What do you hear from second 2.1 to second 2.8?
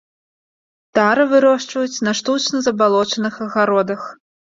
штучна